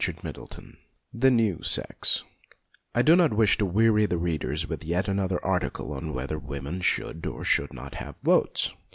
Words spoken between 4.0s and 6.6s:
readers with yet another article on whether